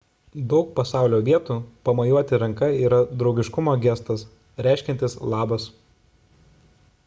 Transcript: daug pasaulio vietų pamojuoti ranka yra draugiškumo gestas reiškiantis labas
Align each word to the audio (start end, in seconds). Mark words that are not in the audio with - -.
daug 0.51 0.69
pasaulio 0.77 1.17
vietų 1.27 1.57
pamojuoti 1.89 2.39
ranka 2.43 2.69
yra 2.87 3.01
draugiškumo 3.21 3.77
gestas 3.85 4.25
reiškiantis 4.69 5.19
labas 5.35 5.71